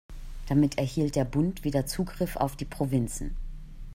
Damit 0.47 0.79
erhielt 0.79 1.15
der 1.15 1.25
Bund 1.25 1.63
wieder 1.63 1.85
Zugriff 1.85 2.35
auf 2.35 2.55
die 2.55 2.65
Provinzen. 2.65 3.35